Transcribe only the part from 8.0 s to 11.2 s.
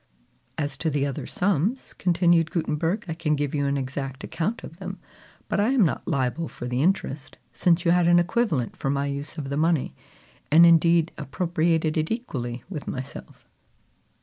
an equivalent for my use of the money, and indeed